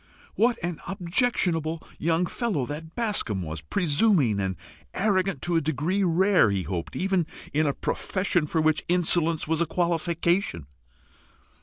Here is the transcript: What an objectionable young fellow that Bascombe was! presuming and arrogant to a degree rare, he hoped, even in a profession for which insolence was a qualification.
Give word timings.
What 0.33 0.57
an 0.63 0.81
objectionable 0.87 1.79
young 1.99 2.25
fellow 2.25 2.65
that 2.65 2.95
Bascombe 2.95 3.43
was! 3.45 3.61
presuming 3.61 4.39
and 4.39 4.55
arrogant 4.95 5.43
to 5.43 5.57
a 5.57 5.61
degree 5.61 6.03
rare, 6.03 6.49
he 6.49 6.63
hoped, 6.63 6.95
even 6.95 7.27
in 7.53 7.67
a 7.67 7.73
profession 7.75 8.47
for 8.47 8.61
which 8.61 8.83
insolence 8.87 9.47
was 9.47 9.61
a 9.61 9.67
qualification. 9.67 10.65